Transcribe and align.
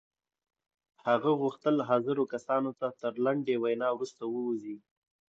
هغه 1.05 1.31
غوښتل 1.41 1.75
حاضرو 1.89 2.23
کسانو 2.33 2.71
ته 2.79 2.87
تر 3.01 3.13
لنډې 3.25 3.55
وينا 3.63 3.87
وروسته 3.93 4.21
ووځي. 4.33 4.75